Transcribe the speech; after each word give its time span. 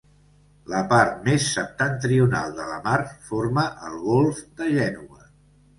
La 0.71 0.79
part 0.93 1.19
més 1.27 1.45
septentrional 1.57 2.57
de 2.61 2.67
la 2.73 2.81
mar 2.89 2.99
forma 3.29 3.69
el 3.91 4.03
golf 4.11 4.43
de 4.63 4.77
Gènova. 4.81 5.27